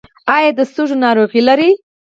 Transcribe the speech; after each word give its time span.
ایا 0.35 0.51
د 0.57 0.61
سږو 0.73 0.95
ناروغي 1.03 1.41
لرئ؟ 1.47 1.69